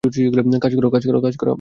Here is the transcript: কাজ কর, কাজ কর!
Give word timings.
কাজ 0.03 0.73
কর, 0.75 0.85
কাজ 1.21 1.35
কর! 1.37 1.47